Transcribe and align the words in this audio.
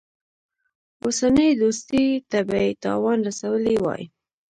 اوسنۍ 1.03 1.49
دوستۍ 1.61 2.05
ته 2.29 2.39
به 2.47 2.57
یې 2.65 2.71
تاوان 2.83 3.19
رسولی 3.27 3.75
وای. 3.83 4.03